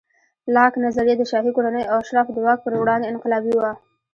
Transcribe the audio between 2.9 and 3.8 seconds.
انقلابي وه.